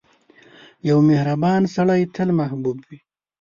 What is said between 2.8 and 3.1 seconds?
وي.